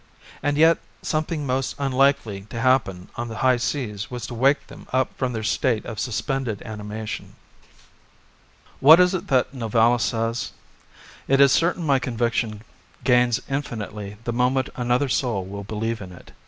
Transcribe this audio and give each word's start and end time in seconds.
And 0.41 0.57
yet 0.57 0.79
something 1.03 1.45
most 1.45 1.75
unlikely 1.77 2.47
to 2.49 2.59
happen 2.59 3.09
on 3.17 3.27
the 3.27 3.35
high 3.37 3.57
seas 3.57 4.09
was 4.09 4.25
to 4.25 4.33
wake 4.33 4.65
them 4.65 4.87
up 4.91 5.15
from 5.15 5.31
their 5.31 5.43
state 5.43 5.85
of 5.85 5.99
suspended 5.99 6.63
animation. 6.63 7.35
What 8.79 8.99
is 8.99 9.13
it 9.13 9.27
that 9.27 9.53
Novalis 9.53 10.05
says? 10.05 10.53
"It 11.27 11.39
is 11.39 11.51
certain 11.51 11.83
my 11.83 11.99
conviction 11.99 12.63
gains 13.03 13.41
infinitely 13.47 14.17
the 14.23 14.33
moment 14.33 14.69
another 14.75 15.07
soul 15.07 15.45
will 15.45 15.63
believe 15.65 16.01
in 16.01 16.11
it." 16.11 16.31